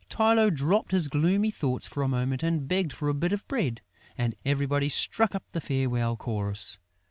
Tylô 0.09 0.51
dropped 0.51 0.93
his 0.93 1.09
gloomy 1.09 1.51
thoughts 1.51 1.85
for 1.85 2.01
a 2.01 2.07
moment 2.07 2.41
and 2.41 2.67
begged 2.67 2.91
for 2.91 3.07
a 3.07 3.13
bit 3.13 3.31
of 3.31 3.47
bread; 3.47 3.81
and 4.17 4.33
everybody 4.43 4.89
struck 4.89 5.35
up 5.35 5.43
the 5.51 5.61
farewell 5.61 6.17
chorus. 6.17 6.79